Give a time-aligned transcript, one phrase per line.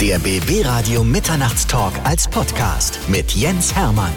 [0.00, 4.12] Der BB Radio Mitternachtstalk als Podcast mit Jens Hermann.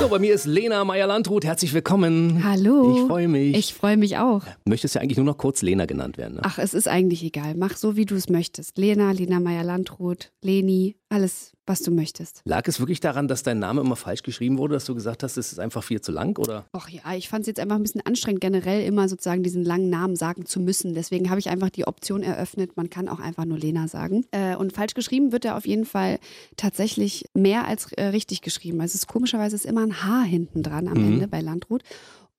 [0.00, 1.44] So, bei mir ist Lena Meyer-Landrut.
[1.44, 2.42] Herzlich willkommen.
[2.42, 2.96] Hallo.
[2.96, 3.56] Ich freue mich.
[3.56, 4.42] Ich freue mich auch.
[4.64, 6.34] Möchtest ja eigentlich nur noch kurz Lena genannt werden.
[6.34, 6.40] Ne?
[6.42, 7.54] Ach, es ist eigentlich egal.
[7.54, 8.76] Mach so, wie du es möchtest.
[8.76, 12.42] Lena, Lena Meyer-Landrut, Leni, alles, was du möchtest.
[12.44, 15.36] Lag es wirklich daran, dass dein Name immer falsch geschrieben wurde, dass du gesagt hast,
[15.36, 16.64] es ist einfach viel zu lang, oder?
[16.76, 19.88] Och ja, ich fand es jetzt einfach ein bisschen anstrengend, generell immer sozusagen diesen langen
[19.90, 20.94] Namen sagen zu müssen.
[20.94, 24.24] Deswegen habe ich einfach die Option eröffnet, man kann auch einfach nur Lena sagen.
[24.32, 26.18] Äh, und falsch geschrieben wird er auf jeden Fall
[26.56, 28.80] tatsächlich mehr als äh, richtig geschrieben.
[28.80, 31.12] Also es ist komischerweise ist immer ein H hinten dran am Mhm.
[31.14, 31.82] Ende bei Landrut.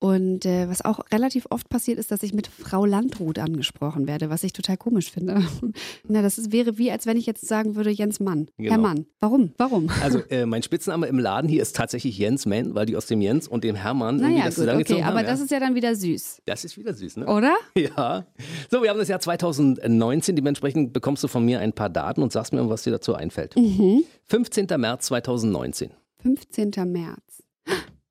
[0.04, 4.30] Und äh, was auch relativ oft passiert, ist, dass ich mit Frau Landrut angesprochen werde,
[4.30, 5.42] was ich total komisch finde.
[6.10, 8.50] Na, das ist, wäre wie, als wenn ich jetzt sagen würde, Jens Mann.
[8.58, 8.82] Herr Genau.
[8.82, 9.06] Mann.
[9.22, 9.54] Warum?
[9.58, 9.90] Warum?
[10.02, 13.22] Also, äh, mein Spitzname im Laden hier ist tatsächlich Jens Mann, weil die aus dem
[13.22, 15.26] Jens und dem Hermann irgendwie Naja, das gut, okay, zusammengezogen aber haben.
[15.26, 15.46] das ja.
[15.46, 17.26] ist ja dann wieder süß, das ist wieder süß, ne?
[17.26, 17.56] oder?
[17.78, 18.26] Ja.
[18.70, 20.36] So, wir haben das Jahr 2019.
[20.36, 23.56] Dementsprechend bekommst du von mir ein paar Daten und sagst mir, was dir dazu einfällt.
[23.56, 24.04] Mhm.
[24.26, 24.68] 15.
[24.76, 25.92] März 2019.
[26.24, 26.72] 15.
[26.92, 27.44] März.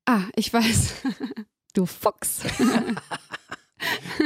[0.07, 0.93] Ah, ich weiß.
[1.73, 2.41] Du Fuchs.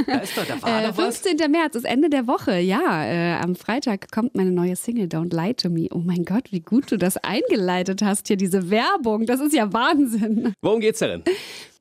[0.05, 1.17] Da ist doch, da war Äh, doch was.
[1.17, 1.49] 15.
[1.51, 2.59] März ist Ende der Woche.
[2.59, 5.87] Ja, äh, am Freitag kommt meine neue Single Don't Lie to Me.
[5.91, 9.25] Oh mein Gott, wie gut du das eingeleitet hast hier, diese Werbung.
[9.25, 10.53] Das ist ja Wahnsinn.
[10.61, 11.23] Worum geht's denn?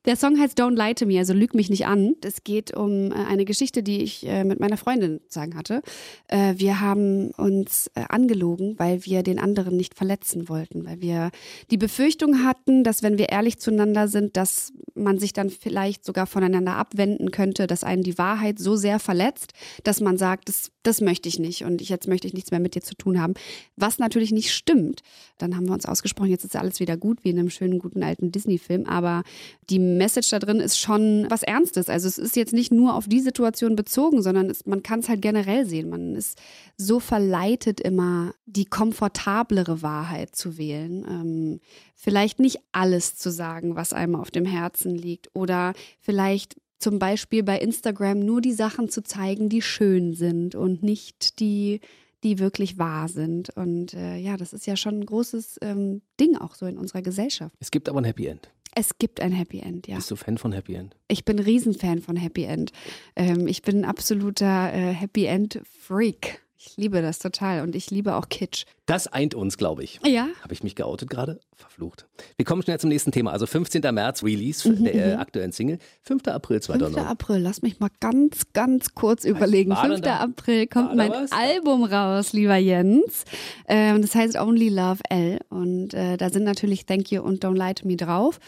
[0.05, 2.15] Der Song heißt Don't Lie to Me, also lüg mich nicht an.
[2.23, 5.81] Es geht um äh, eine Geschichte, die ich äh, mit meiner Freundin sagen hatte.
[6.27, 11.31] Äh, wir haben uns angelogen, weil wir den anderen nicht verletzen wollten, weil wir
[11.71, 16.27] die Befürchtung hatten, dass wenn wir ehrlich zueinander sind, dass man sich dann vielleicht sogar
[16.27, 19.53] voneinander abwenden könnte, dass einen die Wahrheit so sehr verletzt,
[19.83, 22.59] dass man sagt, das, das möchte ich nicht und ich, jetzt möchte ich nichts mehr
[22.59, 23.33] mit dir zu tun haben.
[23.75, 25.01] Was natürlich nicht stimmt.
[25.37, 28.03] Dann haben wir uns ausgesprochen, jetzt ist alles wieder gut, wie in einem schönen, guten
[28.03, 28.85] alten Disney-Film.
[28.85, 29.23] Aber
[29.69, 31.89] die Message da drin ist schon was Ernstes.
[31.89, 35.09] Also es ist jetzt nicht nur auf die Situation bezogen, sondern es, man kann es
[35.09, 35.89] halt generell sehen.
[35.89, 36.37] Man ist
[36.77, 41.05] so verleitet immer, die komfortablere Wahrheit zu wählen.
[41.07, 41.59] Ähm,
[41.95, 45.29] vielleicht nicht alles zu sagen, was einem auf dem Herzen liegt.
[45.33, 50.83] Oder vielleicht zum Beispiel bei Instagram nur die Sachen zu zeigen, die schön sind und
[50.83, 51.81] nicht die,
[52.23, 53.49] die wirklich wahr sind.
[53.55, 57.01] Und äh, ja, das ist ja schon ein großes ähm, Ding auch so in unserer
[57.01, 57.55] Gesellschaft.
[57.59, 58.49] Es gibt aber ein Happy End.
[58.79, 59.95] Es gibt ein Happy End, ja.
[59.95, 60.95] Bist du Fan von Happy End?
[61.07, 62.71] Ich bin ein Riesenfan von Happy End.
[63.15, 66.43] Ähm, ich bin ein absoluter äh, Happy End Freak.
[66.59, 68.65] Ich liebe das total und ich liebe auch Kitsch.
[68.87, 69.99] Das eint uns, glaube ich.
[70.05, 70.27] Ja.
[70.41, 71.39] Habe ich mich geoutet gerade?
[71.55, 72.07] Verflucht.
[72.35, 73.31] Wir kommen schnell zum nächsten Thema.
[73.31, 73.81] Also 15.
[73.93, 75.77] März Release Mhm, der äh, aktuellen Single.
[76.01, 76.27] 5.
[76.27, 76.65] April 5.
[76.65, 77.05] 2009.
[77.05, 79.69] April, lass mich mal ganz, ganz kurz überlegen.
[79.69, 80.01] war denn 5.
[80.01, 80.17] da?
[80.17, 81.31] April kommt mein was?
[81.31, 83.25] Album raus, lieber Jens.
[83.67, 85.39] Ähm, das heißt Only Love L.
[85.49, 88.39] Und äh, da sind natürlich Thank You und Don't Lie to Me drauf.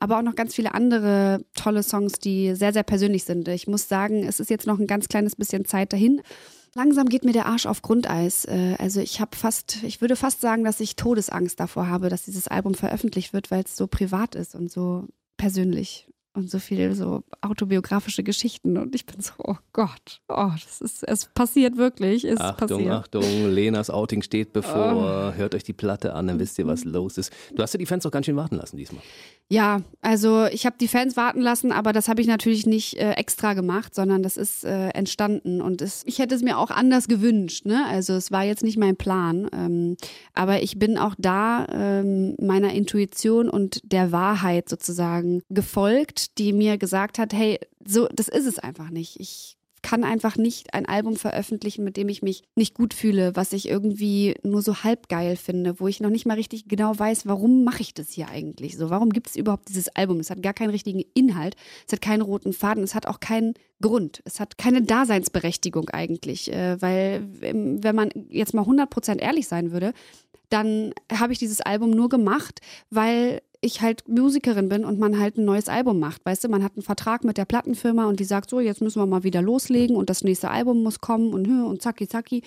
[0.00, 3.46] Aber auch noch ganz viele andere tolle Songs, die sehr, sehr persönlich sind.
[3.46, 6.20] Ich muss sagen, es ist jetzt noch ein ganz kleines bisschen Zeit dahin.
[6.74, 8.44] Langsam geht mir der Arsch auf Grundeis.
[8.46, 12.24] Äh, Also ich habe fast, ich würde fast sagen, dass ich Todesangst davor habe, dass
[12.24, 15.06] dieses Album veröffentlicht wird, weil es so privat ist und so
[15.36, 20.80] persönlich und so viele so autobiografische Geschichten und ich bin so, oh Gott, oh, das
[20.80, 22.90] ist, es passiert wirklich, es Achtung, passiert.
[22.90, 22.94] Oh.
[22.94, 25.34] Achtung, Lenas Outing steht bevor.
[25.36, 27.32] Hört euch die Platte an, dann wisst ihr, was los ist.
[27.54, 29.02] Du hast ja die Fans auch ganz schön warten lassen diesmal.
[29.52, 33.12] Ja, also ich habe die Fans warten lassen, aber das habe ich natürlich nicht äh,
[33.12, 37.06] extra gemacht, sondern das ist äh, entstanden und es, ich hätte es mir auch anders
[37.06, 37.66] gewünscht.
[37.66, 37.84] Ne?
[37.86, 39.98] Also es war jetzt nicht mein Plan, ähm,
[40.32, 46.78] aber ich bin auch da ähm, meiner Intuition und der Wahrheit sozusagen gefolgt, die mir
[46.78, 49.18] gesagt hat, hey, so das ist es einfach nicht.
[49.20, 53.52] Ich kann einfach nicht ein Album veröffentlichen, mit dem ich mich nicht gut fühle, was
[53.52, 57.26] ich irgendwie nur so halb geil finde, wo ich noch nicht mal richtig genau weiß,
[57.26, 58.90] warum mache ich das hier eigentlich so?
[58.90, 60.20] Warum gibt es überhaupt dieses Album?
[60.20, 61.56] Es hat gar keinen richtigen Inhalt,
[61.86, 66.52] es hat keinen roten Faden, es hat auch keinen Grund, es hat keine Daseinsberechtigung eigentlich,
[66.52, 69.92] äh, weil ähm, wenn man jetzt mal 100% ehrlich sein würde,
[70.48, 72.60] dann habe ich dieses Album nur gemacht,
[72.90, 76.24] weil ich halt Musikerin bin und man halt ein neues Album macht.
[76.24, 79.00] Weißt du, man hat einen Vertrag mit der Plattenfirma und die sagt so, jetzt müssen
[79.00, 82.42] wir mal wieder loslegen und das nächste Album muss kommen und und zacki zacki.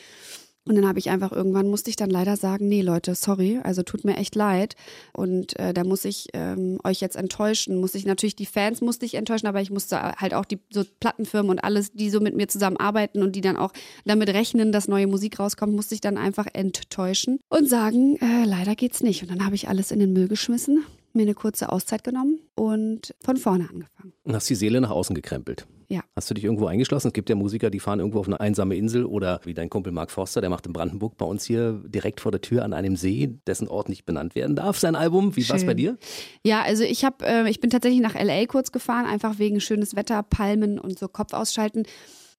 [0.68, 3.84] Und dann habe ich einfach irgendwann musste ich dann leider sagen, nee Leute, sorry, also
[3.84, 4.76] tut mir echt leid.
[5.14, 7.80] Und äh, da muss ich ähm, euch jetzt enttäuschen.
[7.80, 10.84] Muss ich natürlich die Fans musste ich enttäuschen, aber ich musste halt auch die so
[11.00, 13.74] Plattenfirmen und alles, die so mit mir zusammenarbeiten und die dann auch
[14.06, 18.76] damit rechnen, dass neue Musik rauskommt, musste ich dann einfach enttäuschen und sagen, äh, leider
[18.76, 19.22] geht's nicht.
[19.22, 20.84] Und dann habe ich alles in den Müll geschmissen,
[21.16, 24.14] mir eine kurze Auszeit genommen und von vorne angefangen.
[24.24, 25.68] Und hast die Seele nach außen gekrempelt.
[25.88, 26.02] Ja.
[26.16, 27.08] Hast du dich irgendwo eingeschlossen?
[27.08, 29.92] Es gibt ja Musiker, die fahren irgendwo auf eine einsame Insel oder wie dein Kumpel
[29.92, 32.96] Mark Forster, der macht in Brandenburg bei uns hier direkt vor der Tür an einem
[32.96, 35.36] See, dessen Ort nicht benannt werden darf, sein Album.
[35.36, 35.98] Wie war es bei dir?
[36.44, 39.96] Ja, also ich habe, äh, ich bin tatsächlich nach LA kurz gefahren, einfach wegen schönes
[39.96, 41.84] Wetter, Palmen und so Kopf ausschalten.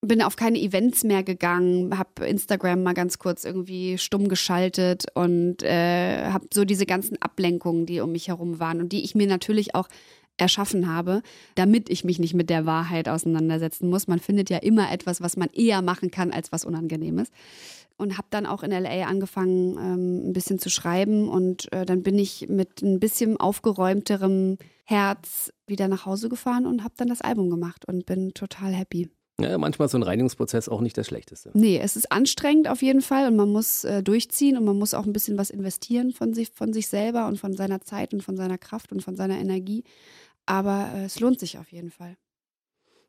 [0.01, 5.63] Bin auf keine Events mehr gegangen, habe Instagram mal ganz kurz irgendwie stumm geschaltet und
[5.63, 9.27] äh, habe so diese ganzen Ablenkungen, die um mich herum waren und die ich mir
[9.27, 9.89] natürlich auch
[10.39, 11.23] erschaffen habe,
[11.55, 14.07] damit ich mich nicht mit der Wahrheit auseinandersetzen muss.
[14.07, 17.31] Man findet ja immer etwas, was man eher machen kann, als was Unangenehmes.
[17.99, 21.31] Und habe dann auch in LA angefangen, ähm, ein bisschen zu schreiben.
[21.31, 26.85] Und äh, dann bin ich mit ein bisschen aufgeräumterem Herz wieder nach Hause gefahren und
[26.85, 29.09] habe dann das Album gemacht und bin total happy.
[29.41, 31.51] Ja, manchmal ist so ein Reinigungsprozess auch nicht das Schlechteste.
[31.53, 34.95] Nee, es ist anstrengend auf jeden Fall und man muss äh, durchziehen und man muss
[34.95, 38.23] auch ein bisschen was investieren von sich, von sich selber und von seiner Zeit und
[38.23, 39.85] von seiner Kraft und von seiner Energie.
[40.47, 42.17] Aber äh, es lohnt sich auf jeden Fall.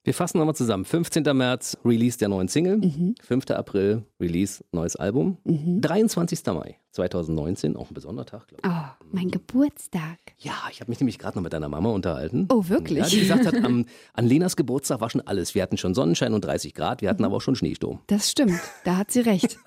[0.08, 0.86] Wir fassen nochmal zusammen.
[0.86, 1.24] 15.
[1.36, 2.78] März, Release der neuen Single.
[2.78, 3.16] Mhm.
[3.22, 3.52] 5.
[3.52, 5.38] April, Release, neues Album.
[5.44, 5.82] Mhm.
[5.82, 6.46] 23.
[6.46, 8.72] Mai 2019, auch ein besonderer Tag, glaube ich.
[8.72, 10.18] Oh, mein Geburtstag.
[10.38, 12.48] Ja, ich habe mich nämlich gerade noch mit deiner Mama unterhalten.
[12.50, 13.00] Oh, wirklich?
[13.00, 15.56] Ja, die gesagt hat, am, an Lenas Geburtstag war schon alles.
[15.56, 18.00] Wir hatten schon Sonnenschein und 30 Grad, wir hatten aber auch schon Schneesturm.
[18.08, 19.60] Das stimmt, da hat sie recht.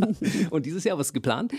[0.50, 1.52] Und dieses Jahr, was ist geplant?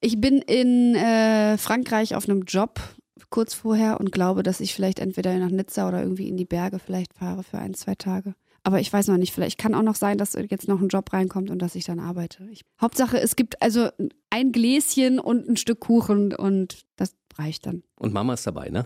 [0.00, 2.80] Ich bin in äh, Frankreich auf einem Job
[3.30, 6.78] kurz vorher und glaube, dass ich vielleicht entweder nach Nizza oder irgendwie in die Berge
[6.78, 8.34] vielleicht fahre für ein, zwei Tage.
[8.66, 11.12] Aber ich weiß noch nicht, vielleicht kann auch noch sein, dass jetzt noch ein Job
[11.12, 12.48] reinkommt und dass ich dann arbeite.
[12.50, 13.90] Ich, Hauptsache, es gibt also
[14.30, 17.82] ein Gläschen und ein Stück Kuchen und das reicht dann.
[17.98, 18.84] Und Mama ist dabei, ne?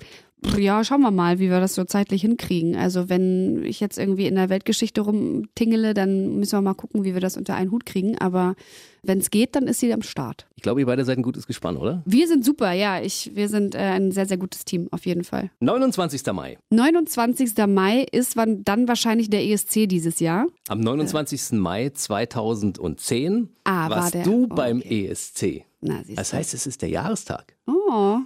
[0.56, 2.76] Ja, schauen wir mal, wie wir das so zeitlich hinkriegen.
[2.76, 7.12] Also wenn ich jetzt irgendwie in der Weltgeschichte rumtingele, dann müssen wir mal gucken, wie
[7.14, 8.16] wir das unter einen Hut kriegen.
[8.18, 8.54] Aber
[9.02, 10.46] wenn es geht, dann ist sie am Start.
[10.54, 12.02] Ich glaube, ihr beide seid ein gutes Gespann, oder?
[12.06, 13.00] Wir sind super, ja.
[13.00, 15.50] Ich, wir sind äh, ein sehr, sehr gutes Team, auf jeden Fall.
[15.58, 16.24] 29.
[16.32, 16.56] Mai.
[16.70, 17.54] 29.
[17.66, 20.46] Mai ist wann, dann wahrscheinlich der ESC dieses Jahr.
[20.68, 21.58] Am 29.
[21.58, 25.08] Mai 2010 Ah, war warst der- du oh, beim okay.
[25.08, 25.64] ESC.
[25.80, 27.54] Na, Das heißt, es ist der Jahrestag.
[27.66, 27.72] Oh,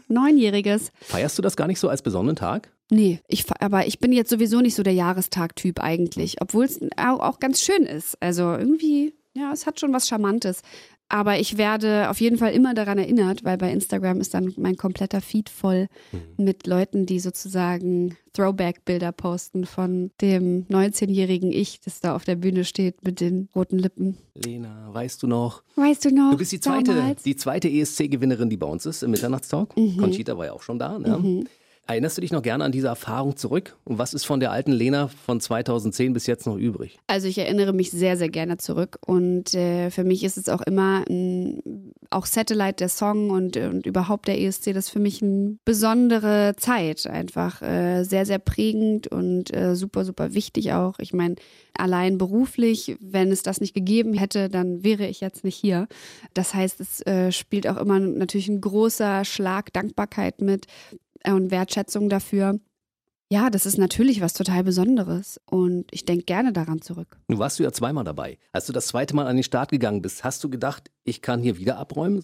[0.08, 0.92] neunjähriges.
[1.00, 2.70] Feierst du das gar nicht so als besonderen Tag?
[2.90, 7.20] Nee, ich, aber ich bin jetzt sowieso nicht so der Jahrestag-Typ eigentlich, obwohl es auch,
[7.20, 8.16] auch ganz schön ist.
[8.20, 10.60] Also irgendwie, ja, es hat schon was Charmantes.
[11.12, 14.78] Aber ich werde auf jeden Fall immer daran erinnert, weil bei Instagram ist dann mein
[14.78, 15.88] kompletter Feed voll
[16.38, 22.64] mit Leuten, die sozusagen Throwback-Bilder posten von dem 19-jährigen Ich, das da auf der Bühne
[22.64, 24.16] steht mit den roten Lippen.
[24.34, 25.62] Lena, weißt du noch?
[25.76, 26.30] Weißt du noch?
[26.30, 27.22] Du bist die zweite, damals?
[27.22, 29.76] die zweite ESC-Gewinnerin, die bei uns ist im Mitternachtstalk.
[29.76, 29.98] Mhm.
[29.98, 30.98] Conchita war ja auch schon da.
[30.98, 31.44] Ne?
[31.88, 33.76] Erinnerst du dich noch gerne an diese Erfahrung zurück?
[33.84, 36.98] Und was ist von der alten Lena von 2010 bis jetzt noch übrig?
[37.08, 40.60] Also ich erinnere mich sehr, sehr gerne zurück und äh, für mich ist es auch
[40.62, 45.22] immer ein, auch Satellite der Song und, und überhaupt der ESC, das ist für mich
[45.22, 51.00] eine besondere Zeit, einfach äh, sehr, sehr prägend und äh, super, super wichtig auch.
[51.00, 51.34] Ich meine,
[51.74, 55.88] allein beruflich, wenn es das nicht gegeben hätte, dann wäre ich jetzt nicht hier.
[56.32, 60.66] Das heißt, es äh, spielt auch immer natürlich ein großer Schlag Dankbarkeit mit
[61.26, 62.58] und Wertschätzung dafür.
[63.32, 67.18] Ja, das ist natürlich was total Besonderes und ich denke gerne daran zurück.
[67.28, 68.38] Nu warst du ja zweimal dabei.
[68.52, 71.40] Als du das zweite Mal an den Start gegangen bist, hast du gedacht, ich kann
[71.40, 72.22] hier wieder abräumen?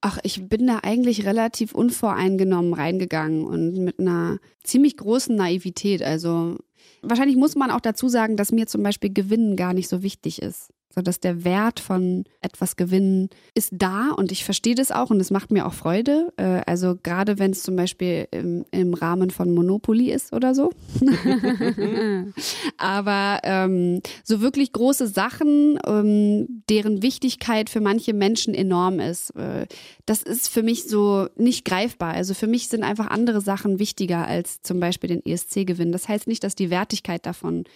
[0.00, 6.02] Ach, ich bin da eigentlich relativ unvoreingenommen reingegangen und mit einer ziemlich großen Naivität.
[6.02, 6.56] Also
[7.02, 10.42] wahrscheinlich muss man auch dazu sagen, dass mir zum Beispiel Gewinnen gar nicht so wichtig
[10.42, 10.70] ist.
[10.98, 15.20] So dass der Wert von etwas gewinnen ist da und ich verstehe das auch und
[15.20, 16.32] es macht mir auch Freude.
[16.36, 20.72] Äh, Also gerade wenn es zum Beispiel im, im Rahmen von Monopoly ist oder so.
[22.78, 29.66] Aber ähm, so wirklich große Sachen, ähm, deren Wichtigkeit für manche Menschen enorm ist, äh,
[30.04, 32.14] das ist für mich so nicht greifbar.
[32.14, 35.92] Also für mich sind einfach andere Sachen wichtiger als zum Beispiel den ESC-Gewinn.
[35.92, 37.66] Das heißt nicht, dass die Wertigkeit davon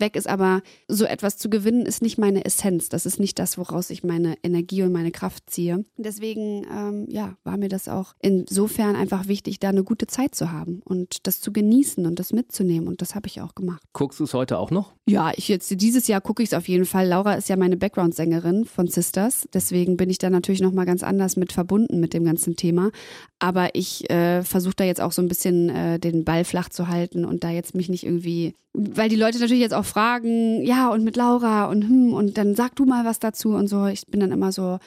[0.00, 2.88] weg ist, aber so etwas zu gewinnen ist nicht meine Essenz.
[2.88, 5.84] Das ist nicht das, woraus ich meine Energie und meine Kraft ziehe.
[5.96, 10.52] Deswegen, ähm, ja, war mir das auch insofern einfach wichtig, da eine gute Zeit zu
[10.52, 12.88] haben und das zu genießen und das mitzunehmen.
[12.88, 13.82] Und das habe ich auch gemacht.
[13.92, 14.94] Guckst du es heute auch noch?
[15.06, 17.08] Ja, ich jetzt dieses Jahr gucke ich es auf jeden Fall.
[17.08, 21.02] Laura ist ja meine Background-Sängerin von Sisters, deswegen bin ich da natürlich noch mal ganz
[21.02, 22.90] anders mit verbunden mit dem ganzen Thema.
[23.38, 26.88] Aber ich äh, versuche da jetzt auch so ein bisschen äh, den Ball flach zu
[26.88, 30.90] halten und da jetzt mich nicht irgendwie, weil die Leute natürlich jetzt auch fragen, ja
[30.90, 33.86] und mit Laura und hm und dann sag du mal was dazu und so.
[33.86, 34.78] Ich bin dann immer so,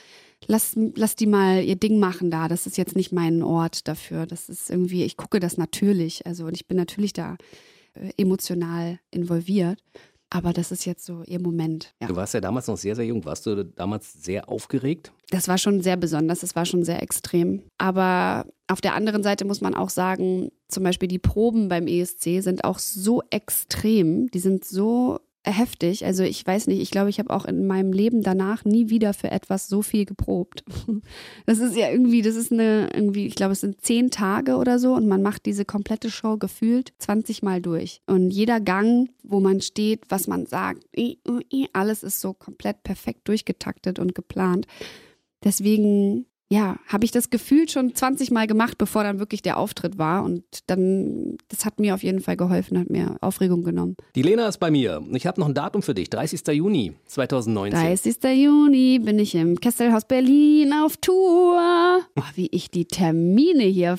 [0.46, 2.48] lass, lass die mal ihr Ding machen da.
[2.48, 4.26] Das ist jetzt nicht mein Ort dafür.
[4.26, 6.26] Das ist irgendwie, ich gucke das natürlich.
[6.26, 7.36] Also und ich bin natürlich da
[7.94, 9.78] äh, emotional involviert.
[10.34, 11.94] Aber das ist jetzt so ihr Moment.
[12.00, 12.08] Ja.
[12.08, 13.24] Du warst ja damals noch sehr, sehr jung.
[13.24, 15.12] Warst du damals sehr aufgeregt?
[15.30, 17.62] Das war schon sehr besonders, das war schon sehr extrem.
[17.78, 22.42] Aber auf der anderen Seite muss man auch sagen, zum Beispiel die Proben beim ESC
[22.42, 26.04] sind auch so extrem, die sind so heftig.
[26.04, 29.12] Also ich weiß nicht, ich glaube, ich habe auch in meinem Leben danach nie wieder
[29.12, 30.64] für etwas so viel geprobt.
[31.46, 34.78] Das ist ja irgendwie, das ist eine, irgendwie, ich glaube, es sind zehn Tage oder
[34.78, 38.00] so und man macht diese komplette Show gefühlt 20 Mal durch.
[38.06, 40.84] Und jeder Gang, wo man steht, was man sagt,
[41.72, 44.66] alles ist so komplett perfekt durchgetaktet und geplant.
[45.44, 49.98] Deswegen ja, habe ich das Gefühl schon 20 Mal gemacht, bevor dann wirklich der Auftritt
[49.98, 50.22] war.
[50.24, 53.96] Und dann, das hat mir auf jeden Fall geholfen, hat mir Aufregung genommen.
[54.14, 55.02] Die Lena ist bei mir.
[55.12, 56.46] Ich habe noch ein Datum für dich, 30.
[56.48, 57.80] Juni 2019.
[57.80, 58.16] 30.
[58.42, 62.00] Juni bin ich im Kesselhaus Berlin auf Tour.
[62.14, 63.98] Oh, wie ich die Termine hier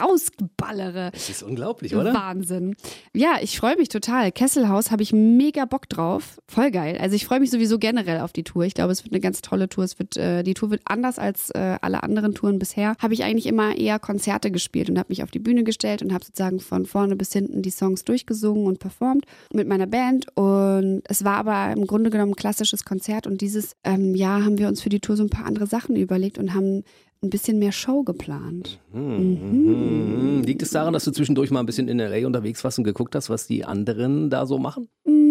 [0.00, 1.10] rausballere.
[1.12, 2.14] Das ist unglaublich, oder?
[2.14, 2.76] Wahnsinn.
[3.14, 4.30] Ja, ich freue mich total.
[4.30, 6.40] Kesselhaus habe ich mega Bock drauf.
[6.46, 6.98] Voll geil.
[7.00, 8.64] Also ich freue mich sowieso generell auf die Tour.
[8.64, 9.84] Ich glaube, es wird eine ganz tolle Tour.
[9.84, 13.24] Es wird, äh, die Tour wird anders als äh, alle anderen Touren bisher, habe ich
[13.24, 16.60] eigentlich immer eher Konzerte gespielt und habe mich auf die Bühne gestellt und habe sozusagen
[16.60, 20.26] von vorne bis hinten die Songs durchgesungen und performt mit meiner Band.
[20.36, 24.58] Und es war aber im Grunde genommen ein klassisches Konzert und dieses ähm, Jahr haben
[24.58, 26.84] wir uns für die Tour so ein paar andere Sachen überlegt und haben
[27.22, 28.80] ein bisschen mehr Show geplant.
[28.92, 30.38] Mhm.
[30.38, 30.42] Mhm.
[30.42, 33.14] Liegt es daran, dass du zwischendurch mal ein bisschen in LA unterwegs warst und geguckt
[33.14, 34.88] hast, was die anderen da so machen?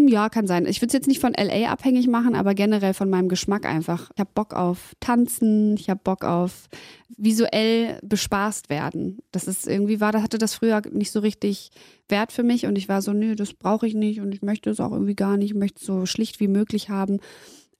[0.10, 0.66] Ja, kann sein.
[0.66, 4.10] Ich würde es jetzt nicht von LA abhängig machen, aber generell von meinem Geschmack einfach.
[4.16, 6.68] Ich habe Bock auf Tanzen, ich habe Bock auf
[7.16, 9.20] visuell bespaßt werden.
[9.32, 11.70] Das ist irgendwie war, da hatte das früher nicht so richtig
[12.08, 14.72] Wert für mich und ich war so, nö, das brauche ich nicht und ich möchte
[14.72, 17.20] es auch irgendwie gar nicht, ich möchte es so schlicht wie möglich haben.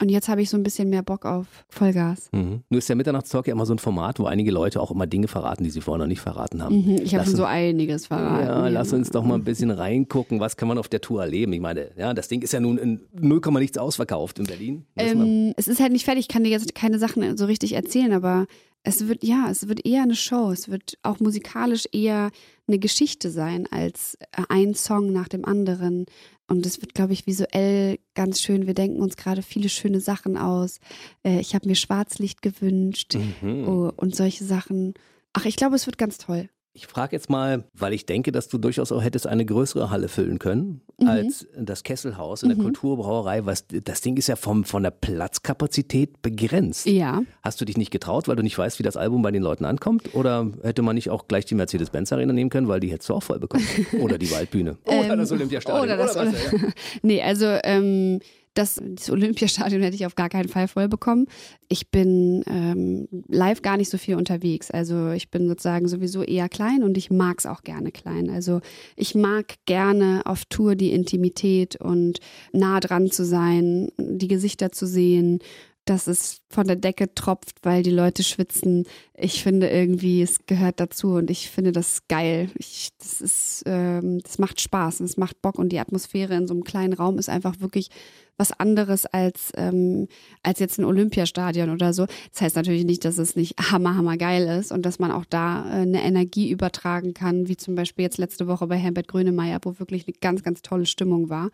[0.02, 2.30] Und jetzt habe ich so ein bisschen mehr Bock auf Vollgas.
[2.32, 2.62] Mhm.
[2.70, 5.28] Nur ist der Mitternachtstalk ja immer so ein Format, wo einige Leute auch immer Dinge
[5.28, 6.76] verraten, die sie vorher noch nicht verraten haben.
[6.76, 8.46] Mhm, ich habe schon so einiges verraten.
[8.46, 11.52] Ja, lass uns doch mal ein bisschen reingucken, was kann man auf der Tour erleben.
[11.52, 14.86] Ich meine, ja, das Ding ist ja nun in 0, nichts ausverkauft in Berlin.
[14.96, 18.14] Ähm, es ist halt nicht fertig, ich kann dir jetzt keine Sachen so richtig erzählen,
[18.14, 18.48] aber
[18.84, 20.52] es wird, ja, es wird eher eine Show.
[20.52, 22.32] Es wird auch musikalisch eher
[22.68, 24.18] eine Geschichte sein als
[24.48, 26.06] ein Song nach dem anderen.
[26.48, 28.68] Und es wird, glaube ich, visuell ganz schön.
[28.68, 30.80] Wir denken uns gerade viele schöne Sachen aus.
[31.24, 33.68] Äh, ich habe mir Schwarzlicht gewünscht mhm.
[33.68, 34.94] oh, und solche Sachen.
[35.34, 36.50] Ach, ich glaube, es wird ganz toll.
[36.74, 40.08] Ich frage jetzt mal, weil ich denke, dass du durchaus auch hättest eine größere Halle
[40.08, 41.08] füllen können mhm.
[41.08, 42.64] als das Kesselhaus in der mhm.
[42.64, 43.46] Kulturbrauerei.
[43.46, 46.86] Was, das Ding ist ja vom, von der Platzkapazität begrenzt.
[46.86, 47.24] Ja.
[47.42, 49.66] Hast du dich nicht getraut, weil du nicht weißt, wie das Album bei den Leuten
[49.66, 50.14] ankommt?
[50.14, 53.16] Oder hätte man nicht auch gleich die Mercedes-Benz Arena nehmen können, weil die hättest du
[53.16, 53.66] auch voll bekommen?
[54.00, 54.78] Oder die Waldbühne?
[54.86, 55.84] Oder ähm, das Olympiastadion?
[55.84, 56.70] Oder das oder was, ja.
[57.02, 58.20] Nee, also ähm,
[58.54, 61.28] das, das Olympiastadion hätte ich auf gar keinen Fall voll bekommen.
[61.68, 64.72] Ich bin ähm, live gar nicht so viel unterwegs.
[64.72, 68.30] Also ich bin sozusagen sowieso eher klein und ich mag es auch gerne klein.
[68.30, 68.62] Also
[68.96, 72.20] ich mag gerne auf Tour die Intimität und
[72.52, 75.40] nah dran zu sein, die Gesichter zu sehen,
[75.86, 78.86] dass es von der Decke tropft, weil die Leute schwitzen.
[79.18, 82.50] Ich finde irgendwie, es gehört dazu und ich finde das geil.
[82.58, 86.48] Ich, das ist, ähm, das macht Spaß und es macht Bock und die Atmosphäre in
[86.48, 87.90] so einem kleinen Raum ist einfach wirklich
[88.38, 90.08] was anderes als, ähm,
[90.44, 92.06] als jetzt ein Olympiastadion oder so.
[92.32, 95.26] Das heißt natürlich nicht, dass es nicht hammer, hammer geil ist und dass man auch
[95.26, 99.60] da äh, eine Energie übertragen kann, wie zum Beispiel jetzt letzte Woche bei Herbert Grönemeyer,
[99.64, 101.50] wo wirklich eine ganz, ganz tolle Stimmung war.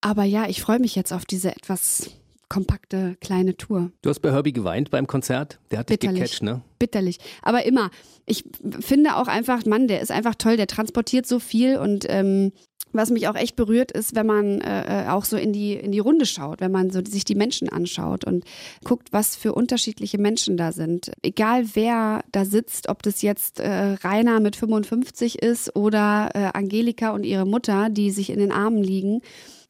[0.00, 2.10] Aber ja, ich freue mich jetzt auf diese etwas
[2.48, 3.90] kompakte kleine Tour.
[4.02, 5.58] Du hast bei Herbie geweint beim Konzert.
[5.70, 6.62] Der hat dich gecatcht, ne?
[6.78, 7.18] Bitterlich.
[7.42, 7.90] Aber immer.
[8.26, 8.44] Ich
[8.80, 10.56] finde auch einfach, Mann, der ist einfach toll.
[10.56, 12.52] Der transportiert so viel und ähm,
[12.96, 15.92] was mich auch echt berührt, ist, wenn man äh, äh, auch so in die, in
[15.92, 18.44] die Runde schaut, wenn man so sich die Menschen anschaut und
[18.84, 21.12] guckt, was für unterschiedliche Menschen da sind.
[21.22, 27.10] Egal wer da sitzt, ob das jetzt äh, Rainer mit 55 ist oder äh, Angelika
[27.10, 29.20] und ihre Mutter, die sich in den Armen liegen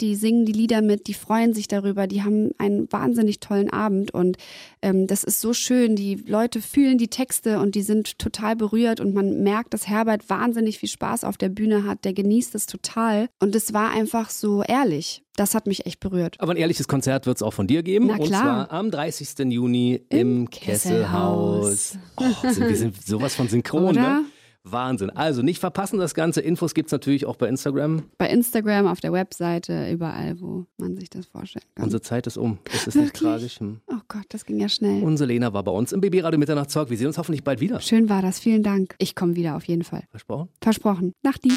[0.01, 4.13] die singen die Lieder mit, die freuen sich darüber, die haben einen wahnsinnig tollen Abend
[4.13, 4.37] und
[4.83, 5.97] ähm, das ist so schön.
[5.97, 10.29] Die Leute fühlen die Texte und die sind total berührt und man merkt, dass Herbert
[10.29, 12.05] wahnsinnig viel Spaß auf der Bühne hat.
[12.05, 15.23] Der genießt es total und es war einfach so ehrlich.
[15.37, 16.37] Das hat mich echt berührt.
[16.41, 18.07] Aber ein ehrliches Konzert wird es auch von dir geben.
[18.07, 18.25] Na klar.
[18.25, 19.39] Und zwar am 30.
[19.51, 21.99] Juni im, im Kesselhaus.
[22.17, 22.57] Kesselhaus.
[22.57, 23.91] Oh, wir sind sowas von synchron?
[23.91, 24.21] Oder?
[24.21, 24.25] ne?
[24.73, 25.11] Wahnsinn.
[25.11, 26.41] Also nicht verpassen das Ganze.
[26.41, 28.03] Infos gibt es natürlich auch bei Instagram.
[28.19, 31.85] Bei Instagram, auf der Webseite, überall, wo man sich das vorstellen kann.
[31.85, 32.59] Unsere Zeit ist um.
[32.73, 33.61] Es ist nicht tragisch.
[33.61, 33.81] Hm.
[33.87, 35.03] Oh Gott, das ging ja schnell.
[35.03, 36.91] Unsere Lena war bei uns im Babyradio Mitternachtstalk.
[36.91, 37.81] Wir sehen uns hoffentlich bald wieder.
[37.81, 38.39] Schön war das.
[38.39, 38.95] Vielen Dank.
[38.99, 40.05] Ich komme wieder auf jeden Fall.
[40.11, 40.49] Versprochen?
[40.61, 41.13] Versprochen.
[41.23, 41.53] Nachti.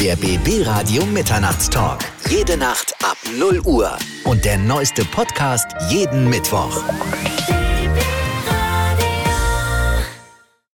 [0.00, 2.00] Der BB Radio Mitternachtstalk.
[2.28, 3.96] Jede Nacht ab 0 Uhr.
[4.24, 6.82] Und der neueste Podcast jeden Mittwoch.